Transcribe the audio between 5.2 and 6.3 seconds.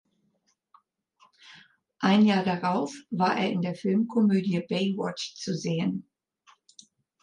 zu sehen.